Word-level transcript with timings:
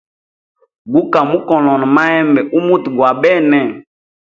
Guka 0.93 1.19
mukonona 1.29 1.85
mahembe 1.95 2.41
u 2.57 2.59
muti 2.65 2.89
gwa 2.95 3.09
bene. 3.21 3.59